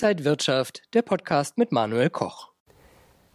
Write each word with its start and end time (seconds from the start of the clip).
Inside 0.00 0.24
Wirtschaft, 0.24 0.82
der 0.94 1.02
Podcast 1.02 1.58
mit 1.58 1.72
Manuel 1.72 2.08
Koch. 2.08 2.50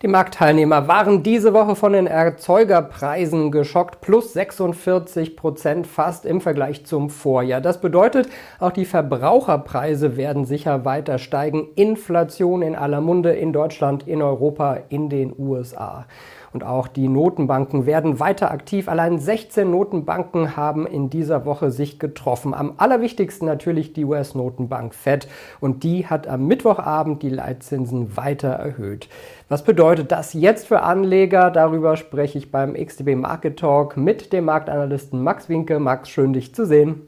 Die 0.01 0.07
Marktteilnehmer 0.07 0.87
waren 0.87 1.21
diese 1.21 1.53
Woche 1.53 1.75
von 1.75 1.91
den 1.91 2.07
Erzeugerpreisen 2.07 3.51
geschockt, 3.51 3.99
plus 3.99 4.31
46 4.31 5.35
Prozent 5.35 5.85
fast 5.87 6.25
im 6.25 6.39
Vergleich 6.39 6.85
zum 6.85 7.09
Vorjahr. 7.09 7.59
Das 7.59 7.81
bedeutet, 7.81 8.29
auch 8.61 8.71
die 8.71 8.85
Verbraucherpreise 8.85 10.15
werden 10.15 10.45
sicher 10.45 10.85
weiter 10.85 11.17
steigen. 11.17 11.67
Inflation 11.75 12.61
in 12.61 12.77
aller 12.77 13.01
Munde 13.01 13.33
in 13.33 13.51
Deutschland, 13.51 14.07
in 14.07 14.21
Europa, 14.21 14.77
in 14.87 15.09
den 15.09 15.37
USA. 15.37 16.05
Und 16.53 16.63
auch 16.63 16.87
die 16.87 17.07
Notenbanken 17.07 17.85
werden 17.85 18.19
weiter 18.19 18.51
aktiv. 18.51 18.87
Allein 18.87 19.17
16 19.17 19.69
Notenbanken 19.69 20.55
haben 20.55 20.85
in 20.85 21.09
dieser 21.09 21.45
Woche 21.45 21.71
sich 21.71 21.97
getroffen. 21.97 22.53
Am 22.53 22.73
allerwichtigsten 22.77 23.47
natürlich 23.47 23.93
die 23.93 24.05
US-Notenbank 24.05 24.93
Fed. 24.93 25.27
Und 25.59 25.83
die 25.83 26.05
hat 26.05 26.27
am 26.27 26.47
Mittwochabend 26.47 27.23
die 27.23 27.29
Leitzinsen 27.29 28.15
weiter 28.15 28.49
erhöht. 28.49 29.09
Was 29.49 29.63
bedeutet 29.63 30.11
das 30.11 30.33
jetzt 30.33 30.67
für 30.67 30.81
Anleger? 30.81 31.49
Darüber 31.49 31.97
spreche 31.97 32.37
ich 32.37 32.51
beim 32.51 32.75
XTB 32.75 33.15
Market 33.15 33.59
Talk 33.59 33.97
mit 33.97 34.31
dem 34.31 34.45
Marktanalysten 34.45 35.21
Max 35.23 35.49
Winke. 35.49 35.79
Max, 35.79 36.09
schön 36.09 36.33
dich 36.33 36.53
zu 36.53 36.65
sehen. 36.65 37.01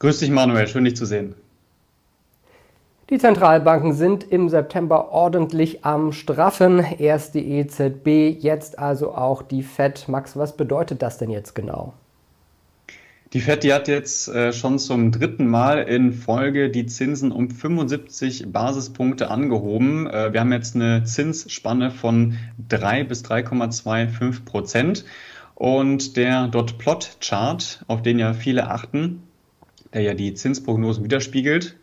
Grüß 0.00 0.18
dich, 0.18 0.30
Manuel. 0.30 0.68
Schön 0.68 0.84
dich 0.84 0.96
zu 0.96 1.06
sehen. 1.06 1.34
Die 3.10 3.16
Zentralbanken 3.16 3.94
sind 3.94 4.22
im 4.30 4.50
September 4.50 5.12
ordentlich 5.12 5.82
am 5.82 6.12
Straffen. 6.12 6.84
Erst 6.98 7.34
die 7.34 7.58
EZB, 7.58 8.38
jetzt 8.38 8.78
also 8.78 9.14
auch 9.14 9.40
die 9.40 9.62
FED. 9.62 10.08
Max, 10.08 10.36
was 10.36 10.58
bedeutet 10.58 11.00
das 11.00 11.16
denn 11.16 11.30
jetzt 11.30 11.54
genau? 11.54 11.94
Die 13.32 13.40
FED 13.40 13.62
die 13.62 13.72
hat 13.72 13.88
jetzt 13.88 14.28
äh, 14.28 14.52
schon 14.52 14.78
zum 14.78 15.10
dritten 15.10 15.46
Mal 15.46 15.84
in 15.84 16.12
Folge 16.12 16.68
die 16.68 16.84
Zinsen 16.84 17.32
um 17.32 17.50
75 17.50 18.52
Basispunkte 18.52 19.30
angehoben. 19.30 20.06
Äh, 20.06 20.34
wir 20.34 20.40
haben 20.40 20.52
jetzt 20.52 20.74
eine 20.74 21.04
Zinsspanne 21.04 21.90
von 21.90 22.36
3 22.68 23.04
bis 23.04 23.24
3,25 23.24 24.44
Prozent. 24.44 25.06
Und 25.54 26.18
der 26.18 26.48
Dot-Plot-Chart, 26.48 27.84
auf 27.88 28.02
den 28.02 28.18
ja 28.18 28.34
viele 28.34 28.70
achten, 28.70 29.22
der 29.94 30.02
ja 30.02 30.12
die 30.12 30.34
Zinsprognosen 30.34 31.04
widerspiegelt, 31.04 31.76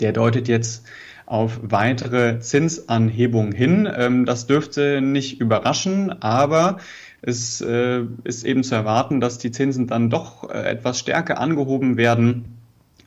der 0.00 0.12
deutet 0.12 0.48
jetzt 0.48 0.84
auf 1.26 1.60
weitere 1.62 2.40
Zinsanhebungen 2.40 3.52
hin. 3.52 3.88
Ähm, 3.94 4.26
das 4.26 4.48
dürfte 4.48 5.00
nicht 5.00 5.40
überraschen, 5.40 6.22
aber 6.22 6.78
es 7.22 7.60
äh, 7.60 8.02
ist 8.24 8.44
eben 8.44 8.64
zu 8.64 8.74
erwarten, 8.74 9.20
dass 9.20 9.38
die 9.38 9.52
Zinsen 9.52 9.86
dann 9.86 10.10
doch 10.10 10.50
äh, 10.50 10.58
etwas 10.62 10.98
stärker 10.98 11.38
angehoben 11.38 11.96
werden 11.96 12.56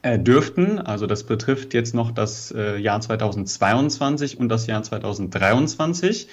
äh, 0.03 0.17
dürften. 0.17 0.80
Also 0.80 1.05
das 1.05 1.23
betrifft 1.25 1.73
jetzt 1.73 1.94
noch 1.94 2.11
das 2.11 2.53
Jahr 2.77 3.02
2022 3.02 4.39
und 4.39 4.49
das 4.49 4.67
Jahr 4.67 4.83
2023. 4.83 6.30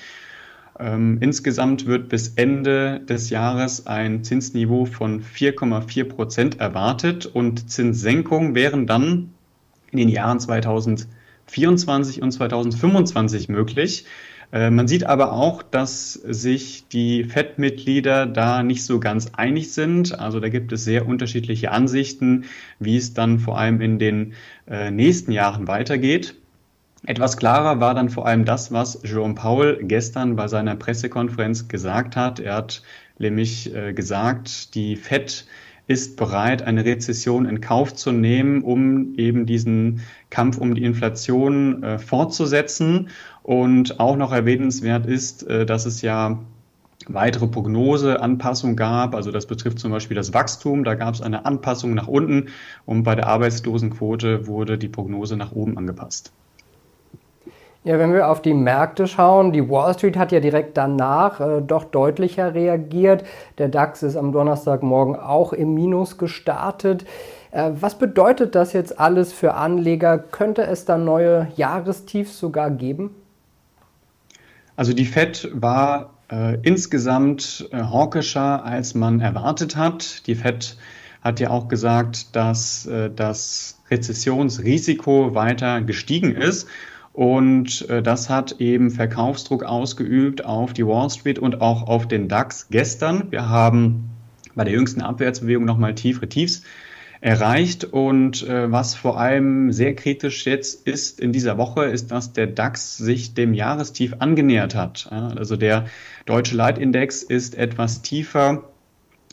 Ähm, 0.79 1.19
insgesamt 1.21 1.87
wird 1.87 2.09
bis 2.09 2.29
Ende 2.37 3.01
des 3.01 3.31
Jahres 3.31 3.87
ein 3.87 4.23
Zinsniveau 4.25 4.87
von 4.87 5.23
4,4 5.23 6.05
Prozent 6.05 6.61
erwartet 6.61 7.27
und 7.27 7.69
Zinssenkungen 7.71 8.55
wären 8.55 8.87
dann 8.87 9.35
in 9.91 9.99
den 9.99 10.09
Jahren 10.09 10.41
2024 10.41 12.23
und 12.23 12.33
2025 12.33 13.49
möglich. 13.49 14.07
Äh, 14.53 14.71
man 14.71 14.89
sieht 14.89 15.05
aber 15.05 15.33
auch, 15.33 15.63
dass 15.63 16.15
sich 16.15 16.89
die 16.89 17.25
FED-Mitglieder 17.25 18.27
da 18.27 18.63
nicht 18.63 18.85
so 18.85 19.01
ganz 19.01 19.33
einig 19.37 19.73
sind. 19.73 20.19
Also 20.19 20.41
da 20.41 20.49
gibt 20.49 20.73
es 20.73 20.85
sehr 20.85 21.07
unterschiedliche 21.07 21.71
Ansichten, 21.71 22.45
wie 22.79 22.97
es 22.97 23.15
dann 23.15 23.39
vor 23.39 23.59
allem 23.59 23.81
in 23.81 23.99
den 23.99 24.35
äh, 24.69 24.91
nächsten 24.91 25.33
Jahren 25.33 25.69
weitergeht. 25.69 26.35
Etwas 27.07 27.37
klarer 27.39 27.81
war 27.81 27.95
dann 27.95 28.11
vor 28.11 28.27
allem 28.27 28.45
das, 28.45 28.73
was 28.73 29.01
Jerome 29.05 29.35
Powell 29.35 29.79
gestern 29.83 30.37
bei 30.37 30.49
seiner 30.49 30.77
Pressekonferenz 30.77 31.69
gesagt 31.69 32.15
hat. 32.15 32.41
Er 32.41 32.57
hat 32.57 32.83
nämlich 33.19 33.75
äh, 33.75 33.95
gesagt, 33.95 34.75
die 34.75 34.97
FED 34.97 35.47
ist 35.91 36.17
bereit, 36.17 36.63
eine 36.63 36.85
Rezession 36.85 37.47
in 37.47 37.61
Kauf 37.61 37.95
zu 37.95 38.13
nehmen, 38.13 38.63
um 38.63 39.15
eben 39.17 39.45
diesen 39.45 40.03
Kampf 40.31 40.57
um 40.57 40.77
die 40.77 40.85
Inflation 40.85 41.83
äh, 41.83 41.99
fortzusetzen. 41.99 43.09
Und 43.43 43.99
auch 43.99 44.17
noch 44.17 44.31
erwähnenswert 44.31 45.07
ist, 45.07 45.43
äh, 45.49 45.67
dass 45.67 45.87
es 45.87 46.01
ja 46.01 46.39
weitere 47.09 47.49
Prognoseanpassungen 47.49 48.77
gab. 48.77 49.17
Also 49.17 49.33
das 49.33 49.47
betrifft 49.47 49.81
zum 49.81 49.91
Beispiel 49.91 50.15
das 50.15 50.33
Wachstum. 50.33 50.85
Da 50.85 50.95
gab 50.95 51.15
es 51.15 51.23
eine 51.23 51.45
Anpassung 51.45 51.95
nach 51.95 52.07
unten 52.07 52.51
und 52.87 53.03
bei 53.03 53.17
der 53.17 53.27
Arbeitslosenquote 53.27 54.47
wurde 54.47 54.79
die 54.79 54.89
Prognose 54.89 55.37
nach 55.37 55.51
oben 55.51 55.77
angepasst. 55.77 56.33
Ja, 57.83 57.99
wenn 57.99 58.13
wir 58.13 58.29
auf 58.29 58.43
die 58.43 58.53
Märkte 58.53 59.07
schauen, 59.07 59.53
die 59.53 59.71
Wall 59.71 59.95
Street 59.95 60.19
hat 60.19 60.33
ja 60.33 60.41
direkt 60.41 60.77
danach 60.77 61.41
äh, 61.41 61.63
doch 61.63 61.85
deutlicher 61.85 62.53
reagiert. 62.53 63.25
Der 63.57 63.69
DAX 63.69 64.03
ist 64.03 64.17
am 64.17 64.33
Donnerstagmorgen 64.33 65.17
auch 65.17 65.55
im 65.55 65.73
Minus 65.73 66.19
gestartet. 66.19 67.07
Äh, 67.53 67.71
was 67.81 67.97
bedeutet 67.97 68.55
das 68.55 68.75
jetzt 68.75 69.01
alles 69.01 69.33
für 69.33 69.55
Anleger? 69.55 70.19
Könnte 70.19 70.67
es 70.67 70.85
da 70.85 70.99
neue 70.99 71.49
Jahrestiefs 71.57 72.39
sogar 72.39 72.71
geben? 72.71 73.15
Also 74.77 74.93
die 74.93 75.07
Fed 75.07 75.49
war 75.55 76.11
äh, 76.31 76.59
insgesamt 76.63 77.67
äh, 77.73 77.79
hawkischer, 77.79 78.63
als 78.63 78.95
man 78.95 79.21
erwartet 79.21 79.77
hat. 79.77 80.27
Die 80.27 80.35
Fed 80.35 80.77
hat 81.23 81.41
ja 81.41 81.49
auch 81.49 81.69
gesagt, 81.69 82.37
dass 82.37 82.85
äh, 82.85 83.11
das 83.11 83.79
Rezessionsrisiko 83.91 85.35
weiter 85.35 85.81
gestiegen 85.81 86.35
ist. 86.35 86.69
Und 87.21 87.87
äh, 87.91 88.03
das 88.03 88.31
hat 88.31 88.63
eben 88.63 88.91
Verkaufsdruck 88.91 89.63
ausgeübt 89.63 90.43
auf 90.43 90.73
die 90.73 90.87
Wall 90.87 91.11
Street 91.11 91.39
und 91.39 91.61
auch 91.61 91.83
auf 91.83 92.09
den 92.09 92.29
DAX 92.29 92.69
gestern. 92.71 93.31
Wir 93.31 93.47
haben 93.47 94.09
bei 94.55 94.65
der 94.65 94.73
jüngsten 94.73 95.03
Abwärtsbewegung 95.03 95.67
nochmal 95.67 95.95
tiefere 95.95 96.31
Tiefs 96.31 96.63
erreicht. 97.21 97.85
Und 97.85 98.49
äh, 98.49 98.73
was 98.73 98.95
vor 98.95 99.21
allem 99.21 99.71
sehr 99.71 99.95
kritisch 99.95 100.47
jetzt 100.47 100.87
ist 100.87 101.21
in 101.21 101.31
dieser 101.31 101.59
Woche, 101.59 101.85
ist, 101.85 102.11
dass 102.11 102.33
der 102.33 102.47
DAX 102.47 102.97
sich 102.97 103.35
dem 103.35 103.53
Jahrestief 103.53 104.15
angenähert 104.21 104.75
hat. 104.75 105.13
Also 105.13 105.57
der 105.57 105.85
deutsche 106.25 106.57
Leitindex 106.57 107.23
ist 107.23 107.55
etwas 107.55 108.01
tiefer 108.01 108.71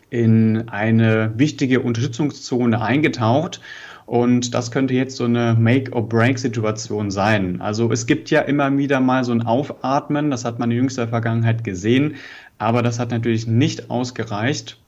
in 0.10 0.68
eine 0.68 1.32
wichtige 1.38 1.80
Unterstützungszone 1.80 2.82
eingetaucht. 2.82 3.62
Und 4.08 4.54
das 4.54 4.72
könnte 4.72 4.94
jetzt 4.94 5.18
so 5.18 5.26
eine 5.26 5.54
Make-or-Break-Situation 5.60 7.12
sein. 7.12 7.60
Also 7.60 7.92
es 7.92 8.06
gibt 8.06 8.30
ja 8.30 8.40
immer 8.40 8.76
wieder 8.78 9.02
mal 9.02 9.26
so 9.26 9.34
ein 9.34 9.46
Aufatmen, 9.46 10.32
das 10.32 10.46
hat 10.46 10.60
man 10.60 10.72
in 10.72 10.78
jüngster 10.78 11.10
Vergangenheit 11.10 11.66
gesehen, 11.66 12.16
aber 12.58 12.82
das 12.82 13.00
hat 13.00 13.12
natürlich 13.12 13.48
nicht 13.48 13.90
ausgereicht, 13.90 14.80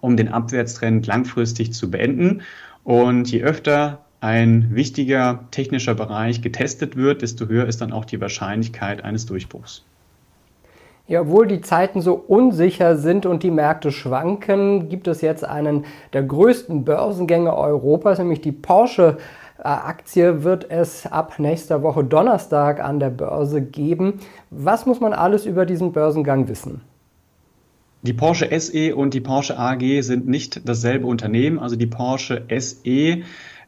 um 0.00 0.16
den 0.16 0.28
Abwärtstrend 0.28 1.08
langfristig 1.08 1.72
zu 1.72 1.90
beenden. 1.90 2.42
Und 2.84 3.32
je 3.32 3.42
öfter 3.42 4.04
ein 4.20 4.72
wichtiger 4.72 5.48
technischer 5.50 5.96
Bereich 5.96 6.40
getestet 6.40 6.94
wird, 6.94 7.22
desto 7.22 7.48
höher 7.48 7.66
ist 7.66 7.80
dann 7.80 7.92
auch 7.92 8.04
die 8.04 8.20
Wahrscheinlichkeit 8.20 9.02
eines 9.02 9.26
Durchbruchs. 9.26 9.84
Ja, 11.08 11.20
obwohl 11.20 11.46
die 11.46 11.60
Zeiten 11.60 12.00
so 12.00 12.14
unsicher 12.14 12.96
sind 12.96 13.26
und 13.26 13.44
die 13.44 13.52
Märkte 13.52 13.92
schwanken, 13.92 14.88
gibt 14.88 15.06
es 15.06 15.20
jetzt 15.20 15.44
einen 15.44 15.84
der 16.12 16.24
größten 16.24 16.84
Börsengänge 16.84 17.56
Europas, 17.56 18.18
nämlich 18.18 18.40
die 18.40 18.52
Porsche. 18.52 19.18
Aktie 19.58 20.42
wird 20.42 20.68
es 20.68 21.06
ab 21.06 21.38
nächster 21.38 21.82
Woche 21.82 22.02
Donnerstag 22.02 22.82
an 22.82 22.98
der 22.98 23.10
Börse 23.10 23.62
geben. 23.62 24.14
Was 24.50 24.84
muss 24.84 24.98
man 25.00 25.12
alles 25.12 25.46
über 25.46 25.64
diesen 25.64 25.92
Börsengang 25.92 26.48
wissen? 26.48 26.82
Die 28.02 28.12
Porsche 28.12 28.48
SE 28.58 28.94
und 28.94 29.14
die 29.14 29.20
Porsche 29.20 29.58
AG 29.58 30.02
sind 30.02 30.26
nicht 30.26 30.68
dasselbe 30.68 31.06
Unternehmen. 31.06 31.58
Also 31.60 31.76
die 31.76 31.86
Porsche 31.86 32.42
SE 32.58 33.22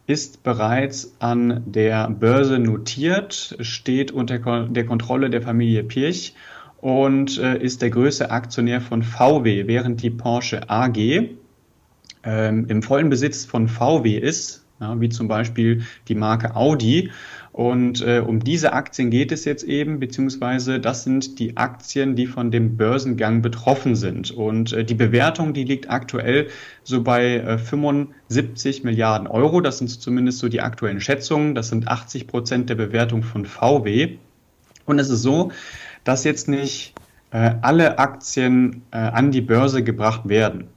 ist 0.09 0.43
bereits 0.43 1.15
an 1.21 1.63
der 1.67 2.11
Börse 2.11 2.59
notiert, 2.59 3.57
steht 3.61 4.11
unter 4.11 4.39
der 4.67 4.87
Kontrolle 4.87 5.31
der 5.31 5.43
Familie 5.43 5.85
Pirch 5.85 6.35
und 6.81 7.39
äh, 7.39 7.59
ist 7.59 7.83
der 7.83 7.91
größte 7.91 8.31
Aktionär 8.31 8.81
von 8.81 9.03
VW, 9.03 9.67
während 9.67 10.03
die 10.03 10.11
Porsche 10.11 10.69
AG 10.71 11.31
ähm, 12.25 12.67
im 12.69 12.83
vollen 12.83 13.11
Besitz 13.11 13.45
von 13.45 13.69
VW 13.69 14.17
ist, 14.17 14.65
ja, 14.81 15.01
wie 15.01 15.09
zum 15.09 15.29
Beispiel 15.29 15.83
die 16.07 16.15
Marke 16.15 16.55
Audi. 16.55 17.11
Und 17.53 18.03
äh, 18.03 18.23
um 18.25 18.39
diese 18.39 18.73
Aktien 18.73 19.11
geht 19.11 19.33
es 19.33 19.45
jetzt 19.45 19.65
eben, 19.65 19.99
beziehungsweise 19.99 20.79
das 20.79 21.03
sind 21.03 21.41
die 21.41 21.57
Aktien, 21.57 22.15
die 22.15 22.27
von 22.27 22.53
dem 22.53 22.77
Börsengang 22.77 23.43
betroffen 23.43 23.97
sind. 23.97 24.31
Und 24.31 24.73
äh, 24.73 24.85
die 24.85 24.95
Bewertung, 24.95 25.55
die 25.55 25.65
liegt 25.65 25.91
aktuell 25.91 26.47
so 26.85 27.03
bei 27.03 27.39
äh, 27.39 27.59
75 27.59 28.85
Milliarden 28.85 29.27
Euro. 29.27 29.61
Das 29.61 29.79
sind 29.79 29.89
zumindest 29.89 30.39
so 30.39 30.49
die 30.49 30.61
aktuellen 30.61 31.01
Schätzungen. 31.01 31.57
Das 31.57 31.69
sind 31.69 31.89
80 31.89 32.29
Prozent 32.29 32.71
der 32.71 32.77
Bewertung 32.77 33.25
von 33.25 33.45
VW. 33.45 34.19
Und 34.87 35.01
es 35.01 35.11
ist 35.11 35.23
so, 35.23 35.51
dass 36.09 36.25
jetzt 36.25 36.49
nicht 36.49 36.95
äh, 37.33 37.57
alle 37.61 37.99
Aktien 37.99 38.81
äh, 38.93 38.97
an 38.97 39.31
die 39.31 39.43
Börse 39.43 39.85
gebracht 39.85 40.27
werden. 40.27 40.69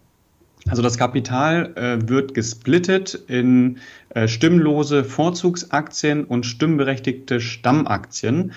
Also 0.67 0.81
das 0.81 0.97
Kapital 0.97 1.71
äh, 1.77 2.09
wird 2.09 2.33
gesplittet 2.33 3.13
in 3.27 3.77
äh, 4.09 4.27
stimmlose 4.27 5.05
Vorzugsaktien 5.05 6.25
und 6.25 6.45
stimmberechtigte 6.45 7.39
Stammaktien. 7.39 8.51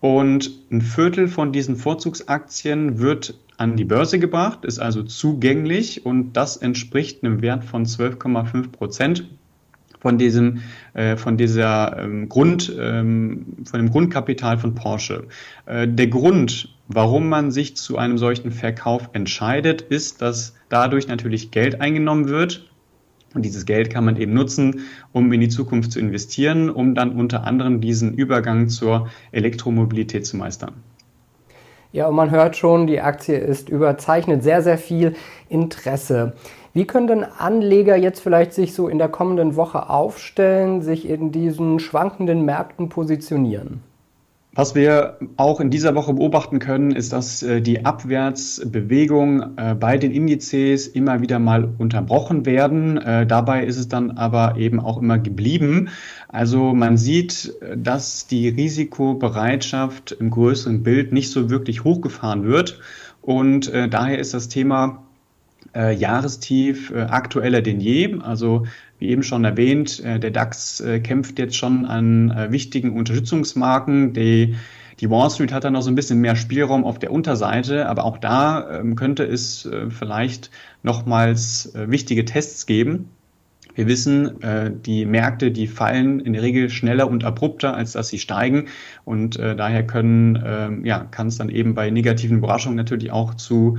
Und 0.00 0.50
ein 0.70 0.80
Viertel 0.80 1.28
von 1.28 1.52
diesen 1.52 1.76
Vorzugsaktien 1.76 3.00
wird 3.00 3.38
an 3.58 3.76
die 3.76 3.84
Börse 3.84 4.18
gebracht, 4.18 4.64
ist 4.64 4.78
also 4.78 5.02
zugänglich 5.02 6.06
und 6.06 6.32
das 6.32 6.56
entspricht 6.56 7.22
einem 7.22 7.42
Wert 7.42 7.64
von 7.64 7.84
12,5 7.84 8.72
Prozent 8.72 9.28
von 10.04 10.18
diesem, 10.18 10.60
äh, 10.92 11.16
von 11.16 11.38
dieser 11.38 11.98
ähm, 11.98 12.28
Grund, 12.28 12.70
ähm, 12.78 13.46
von 13.64 13.80
dem 13.80 13.90
Grundkapital 13.90 14.58
von 14.58 14.74
Porsche. 14.74 15.24
Äh, 15.64 15.88
der 15.88 16.08
Grund, 16.08 16.68
warum 16.88 17.30
man 17.30 17.50
sich 17.50 17.74
zu 17.78 17.96
einem 17.96 18.18
solchen 18.18 18.52
Verkauf 18.52 19.08
entscheidet, 19.14 19.80
ist, 19.80 20.20
dass 20.20 20.54
dadurch 20.68 21.08
natürlich 21.08 21.52
Geld 21.52 21.80
eingenommen 21.80 22.28
wird. 22.28 22.70
Und 23.32 23.46
dieses 23.46 23.64
Geld 23.64 23.88
kann 23.88 24.04
man 24.04 24.18
eben 24.18 24.34
nutzen, 24.34 24.80
um 25.12 25.32
in 25.32 25.40
die 25.40 25.48
Zukunft 25.48 25.92
zu 25.92 26.00
investieren, 26.00 26.68
um 26.68 26.94
dann 26.94 27.12
unter 27.12 27.44
anderem 27.44 27.80
diesen 27.80 28.12
Übergang 28.12 28.68
zur 28.68 29.08
Elektromobilität 29.32 30.26
zu 30.26 30.36
meistern. 30.36 30.74
Ja, 31.92 32.08
und 32.08 32.14
man 32.14 32.30
hört 32.30 32.56
schon, 32.58 32.86
die 32.86 33.00
Aktie 33.00 33.38
ist 33.38 33.70
überzeichnet, 33.70 34.42
sehr, 34.42 34.60
sehr 34.60 34.76
viel 34.76 35.14
Interesse. 35.48 36.34
Wie 36.74 36.86
können 36.86 37.06
denn 37.06 37.24
Anleger 37.24 37.94
jetzt 37.94 38.18
vielleicht 38.18 38.52
sich 38.52 38.74
so 38.74 38.88
in 38.88 38.98
der 38.98 39.08
kommenden 39.08 39.54
Woche 39.54 39.88
aufstellen, 39.88 40.82
sich 40.82 41.08
in 41.08 41.30
diesen 41.30 41.78
schwankenden 41.78 42.44
Märkten 42.44 42.88
positionieren? 42.88 43.80
Was 44.56 44.74
wir 44.74 45.18
auch 45.36 45.60
in 45.60 45.70
dieser 45.70 45.94
Woche 45.94 46.14
beobachten 46.14 46.58
können, 46.58 46.90
ist, 46.90 47.12
dass 47.12 47.44
äh, 47.44 47.60
die 47.60 47.84
Abwärtsbewegung 47.84 49.56
äh, 49.56 49.74
bei 49.74 49.98
den 49.98 50.10
Indizes 50.10 50.88
immer 50.88 51.20
wieder 51.20 51.38
mal 51.38 51.68
unterbrochen 51.78 52.44
werden. 52.44 52.98
Äh, 52.98 53.24
dabei 53.26 53.64
ist 53.64 53.78
es 53.78 53.86
dann 53.86 54.12
aber 54.12 54.56
eben 54.56 54.80
auch 54.80 55.00
immer 55.00 55.18
geblieben. 55.20 55.90
Also 56.28 56.74
man 56.74 56.96
sieht, 56.96 57.54
dass 57.76 58.26
die 58.26 58.48
Risikobereitschaft 58.48 60.10
im 60.10 60.30
größeren 60.30 60.82
Bild 60.82 61.12
nicht 61.12 61.30
so 61.30 61.50
wirklich 61.50 61.84
hochgefahren 61.84 62.44
wird. 62.44 62.80
Und 63.22 63.72
daher 63.72 64.18
ist 64.18 64.34
das 64.34 64.48
Thema 64.48 65.04
äh, 65.74 65.94
Jahrestief 65.94 66.90
äh, 66.90 67.00
aktueller 67.02 67.62
denn 67.62 67.80
je. 67.80 68.18
Also 68.20 68.66
wie 68.98 69.08
eben 69.08 69.22
schon 69.22 69.44
erwähnt, 69.44 70.02
äh, 70.04 70.18
der 70.18 70.30
DAX 70.30 70.80
äh, 70.80 71.00
kämpft 71.00 71.38
jetzt 71.38 71.56
schon 71.56 71.84
an 71.84 72.30
äh, 72.30 72.52
wichtigen 72.52 72.96
Unterstützungsmarken. 72.96 74.12
Die, 74.12 74.54
die 75.00 75.10
Wall 75.10 75.30
Street 75.30 75.52
hat 75.52 75.64
dann 75.64 75.72
noch 75.72 75.82
so 75.82 75.90
ein 75.90 75.94
bisschen 75.94 76.20
mehr 76.20 76.36
Spielraum 76.36 76.84
auf 76.84 76.98
der 76.98 77.12
Unterseite, 77.12 77.88
aber 77.88 78.04
auch 78.04 78.18
da 78.18 78.78
ähm, 78.78 78.94
könnte 78.94 79.24
es 79.24 79.66
äh, 79.66 79.90
vielleicht 79.90 80.50
nochmals 80.82 81.74
äh, 81.74 81.90
wichtige 81.90 82.24
Tests 82.24 82.66
geben. 82.66 83.10
Wir 83.74 83.88
wissen, 83.88 84.40
äh, 84.42 84.70
die 84.72 85.04
Märkte, 85.04 85.50
die 85.50 85.66
fallen 85.66 86.20
in 86.20 86.32
der 86.32 86.42
Regel 86.42 86.70
schneller 86.70 87.08
und 87.08 87.24
abrupter, 87.24 87.74
als 87.74 87.92
dass 87.92 88.08
sie 88.08 88.18
steigen. 88.18 88.66
Und 89.04 89.36
äh, 89.36 89.56
daher 89.56 89.84
können, 89.84 90.36
äh, 90.36 90.86
ja, 90.86 91.00
kann 91.10 91.26
es 91.26 91.38
dann 91.38 91.48
eben 91.48 91.74
bei 91.74 91.90
negativen 91.90 92.38
Überraschungen 92.38 92.76
natürlich 92.76 93.10
auch 93.10 93.34
zu 93.34 93.78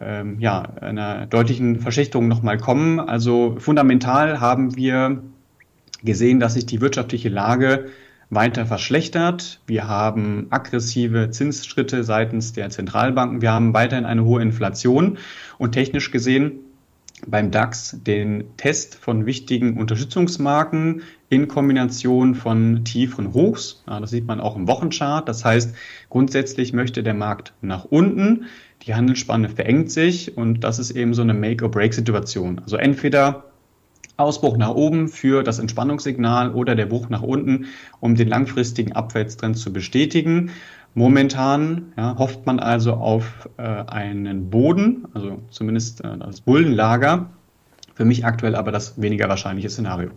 ähm, 0.00 0.38
ja, 0.40 0.62
einer 0.80 1.26
deutlichen 1.26 1.80
Verschlechterung 1.80 2.28
nochmal 2.28 2.58
kommen. 2.58 3.00
Also 3.00 3.56
fundamental 3.58 4.40
haben 4.40 4.76
wir 4.76 5.22
gesehen, 6.02 6.40
dass 6.40 6.54
sich 6.54 6.66
die 6.66 6.80
wirtschaftliche 6.80 7.28
Lage 7.28 7.86
weiter 8.30 8.66
verschlechtert. 8.66 9.60
Wir 9.66 9.88
haben 9.88 10.46
aggressive 10.50 11.30
Zinsschritte 11.30 12.04
seitens 12.04 12.52
der 12.52 12.70
Zentralbanken. 12.70 13.40
Wir 13.40 13.52
haben 13.52 13.72
weiterhin 13.74 14.04
eine 14.04 14.24
hohe 14.24 14.42
Inflation 14.42 15.18
und 15.56 15.72
technisch 15.72 16.10
gesehen 16.10 16.60
beim 17.26 17.50
DAX 17.50 17.96
den 18.02 18.44
Test 18.56 18.94
von 18.94 19.26
wichtigen 19.26 19.76
Unterstützungsmarken 19.76 21.02
in 21.28 21.48
Kombination 21.48 22.34
von 22.34 22.84
tieferen 22.84 23.34
Hochs. 23.34 23.82
Ja, 23.86 24.00
das 24.00 24.10
sieht 24.10 24.26
man 24.26 24.40
auch 24.40 24.56
im 24.56 24.68
Wochenchart. 24.68 25.28
Das 25.28 25.44
heißt, 25.44 25.74
grundsätzlich 26.08 26.72
möchte 26.72 27.02
der 27.02 27.14
Markt 27.14 27.54
nach 27.60 27.84
unten. 27.84 28.46
Die 28.82 28.94
Handelsspanne 28.94 29.48
verengt 29.48 29.90
sich 29.90 30.36
und 30.36 30.64
das 30.64 30.78
ist 30.78 30.92
eben 30.92 31.14
so 31.14 31.22
eine 31.22 31.34
Make-or-Break-Situation. 31.34 32.60
Also 32.60 32.76
entweder 32.76 33.44
Ausbruch 34.16 34.56
nach 34.56 34.74
oben 34.74 35.08
für 35.08 35.44
das 35.44 35.58
Entspannungssignal 35.58 36.52
oder 36.52 36.74
der 36.74 36.86
Bruch 36.86 37.08
nach 37.08 37.22
unten, 37.22 37.66
um 38.00 38.16
den 38.16 38.28
langfristigen 38.28 38.92
Abwärtstrend 38.92 39.56
zu 39.56 39.72
bestätigen. 39.72 40.50
Momentan 40.98 41.92
ja, 41.96 42.18
hofft 42.18 42.44
man 42.44 42.58
also 42.58 42.94
auf 42.94 43.48
äh, 43.56 43.62
einen 43.62 44.50
Boden, 44.50 45.06
also 45.14 45.38
zumindest 45.48 46.04
äh, 46.04 46.18
das 46.18 46.40
Bullenlager. 46.40 47.26
Für 47.94 48.04
mich 48.04 48.24
aktuell 48.24 48.56
aber 48.56 48.72
das 48.72 49.00
weniger 49.00 49.28
wahrscheinliche 49.28 49.70
Szenario. 49.70 50.10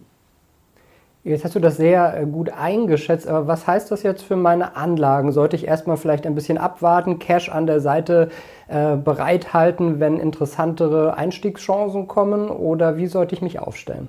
Jetzt 1.24 1.44
hast 1.46 1.54
du 1.54 1.60
das 1.60 1.78
sehr 1.78 2.20
äh, 2.20 2.26
gut 2.26 2.50
eingeschätzt, 2.50 3.28
aber 3.28 3.46
was 3.46 3.68
heißt 3.68 3.92
das 3.92 4.02
jetzt 4.02 4.24
für 4.24 4.36
meine 4.36 4.76
Anlagen? 4.76 5.32
Sollte 5.32 5.56
ich 5.56 5.68
erstmal 5.68 5.98
vielleicht 5.98 6.26
ein 6.26 6.34
bisschen 6.34 6.58
abwarten, 6.58 7.20
Cash 7.20 7.50
an 7.50 7.68
der 7.68 7.80
Seite 7.80 8.30
äh, 8.68 8.96
bereithalten, 8.96 10.00
wenn 10.00 10.18
interessantere 10.18 11.16
Einstiegschancen 11.16 12.08
kommen 12.08 12.50
oder 12.50 12.98
wie 12.98 13.06
sollte 13.06 13.36
ich 13.36 13.44
mich 13.44 13.60
aufstellen? 13.60 14.08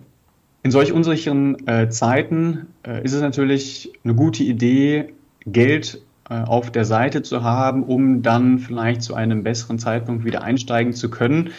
In 0.63 0.71
solch 0.71 0.95
unsicheren 0.95 1.69
äh, 1.69 1.91
Zeiten 1.91 2.69
äh, 2.87 3.05
ist 3.05 3.13
es 3.13 3.21
natürlich 3.21 3.93
eine 4.05 4.15
gute 4.15 4.43
Idee, 4.43 5.13
Geld 5.45 6.01
auf 6.33 6.71
der 6.71 6.85
Seite 6.85 7.23
zu 7.23 7.43
haben, 7.43 7.83
um 7.83 8.23
dann 8.23 8.59
vielleicht 8.59 9.03
zu 9.03 9.15
einem 9.15 9.43
besseren 9.43 9.79
Zeitpunkt 9.79 10.25
wieder 10.25 10.43
einsteigen 10.43 10.93
zu 10.93 11.11
können. 11.11 11.51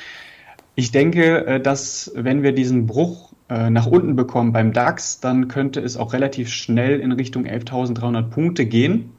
Ich 0.76 0.92
denke, 0.92 1.46
äh, 1.46 1.60
dass 1.60 2.12
wenn 2.16 2.44
wir 2.44 2.54
diesen 2.54 2.88
Bruch 2.88 3.34
äh, 3.50 3.70
nach 3.70 3.86
unten 3.86 4.16
bekommen 4.16 4.52
beim 4.54 4.74
DAX, 4.74 5.20
dann 5.20 5.48
könnte 5.48 5.80
es 5.80 5.98
auch 5.98 6.14
relativ 6.14 6.50
schnell 6.50 7.00
in 7.00 7.12
Richtung 7.12 7.46
11.300 7.46 8.24
Punkte 8.24 8.66
gehen. 8.66 9.13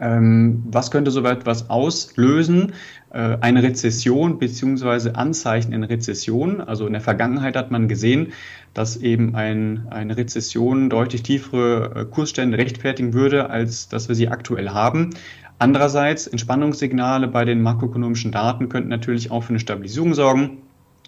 Ähm, 0.00 0.64
was 0.70 0.90
könnte 0.90 1.10
so 1.10 1.24
etwas 1.24 1.70
auslösen? 1.70 2.72
Eine 3.10 3.62
Rezession 3.62 4.38
beziehungsweise 4.38 5.16
Anzeichen 5.16 5.72
in 5.72 5.82
Rezession. 5.82 6.60
Also 6.60 6.86
in 6.86 6.92
der 6.92 7.00
Vergangenheit 7.00 7.56
hat 7.56 7.70
man 7.70 7.88
gesehen, 7.88 8.34
dass 8.74 8.98
eben 8.98 9.34
ein, 9.34 9.86
eine 9.88 10.18
Rezession 10.18 10.90
deutlich 10.90 11.22
tiefere 11.22 11.92
äh, 11.94 12.04
Kursstände 12.04 12.58
rechtfertigen 12.58 13.14
würde, 13.14 13.48
als 13.48 13.88
dass 13.88 14.08
wir 14.08 14.14
sie 14.14 14.28
aktuell 14.28 14.68
haben. 14.70 15.10
Andererseits, 15.58 16.26
Entspannungssignale 16.26 17.28
bei 17.28 17.46
den 17.46 17.62
makroökonomischen 17.62 18.30
Daten 18.30 18.68
könnten 18.68 18.90
natürlich 18.90 19.30
auch 19.30 19.42
für 19.42 19.50
eine 19.50 19.58
Stabilisierung 19.58 20.12
sorgen. 20.14 20.58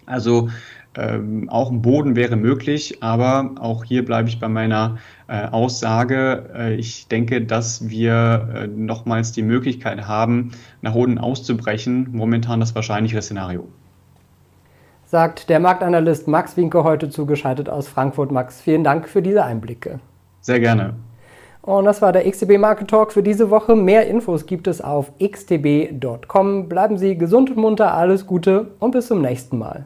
Also 0.05 0.49
ähm, 0.95 1.49
auch 1.49 1.71
ein 1.71 1.81
Boden 1.81 2.15
wäre 2.15 2.35
möglich, 2.35 3.01
aber 3.01 3.51
auch 3.59 3.83
hier 3.83 4.03
bleibe 4.03 4.29
ich 4.29 4.39
bei 4.39 4.49
meiner 4.49 4.97
äh, 5.27 5.47
Aussage. 5.47 6.49
Äh, 6.55 6.75
ich 6.75 7.07
denke, 7.07 7.41
dass 7.41 7.89
wir 7.89 8.49
äh, 8.53 8.67
nochmals 8.67 9.31
die 9.31 9.43
Möglichkeit 9.43 10.07
haben, 10.07 10.51
nach 10.81 10.95
unten 10.95 11.17
auszubrechen. 11.17 12.09
Momentan 12.11 12.59
das 12.59 12.75
wahrscheinlichere 12.75 13.21
Szenario 13.21 13.67
sagt 15.11 15.49
der 15.49 15.59
Marktanalyst 15.59 16.29
Max 16.29 16.55
Winke 16.55 16.85
heute 16.85 17.09
zugeschaltet 17.09 17.67
aus 17.67 17.89
Frankfurt. 17.89 18.31
Max, 18.31 18.61
vielen 18.61 18.85
Dank 18.85 19.09
für 19.09 19.21
diese 19.21 19.43
Einblicke. 19.43 19.99
Sehr 20.39 20.61
gerne. 20.61 20.93
Und 21.61 21.83
das 21.83 22.01
war 22.01 22.13
der 22.13 22.29
XTB 22.29 22.57
Market 22.57 22.89
Talk 22.89 23.11
für 23.11 23.21
diese 23.21 23.49
Woche. 23.49 23.75
Mehr 23.75 24.07
Infos 24.07 24.45
gibt 24.45 24.67
es 24.67 24.79
auf 24.79 25.11
xtb.com. 25.19 26.69
Bleiben 26.69 26.97
Sie 26.97 27.17
gesund 27.17 27.51
und 27.51 27.57
munter, 27.57 27.93
alles 27.93 28.25
Gute 28.25 28.71
und 28.79 28.91
bis 28.91 29.07
zum 29.07 29.21
nächsten 29.21 29.57
Mal. 29.57 29.85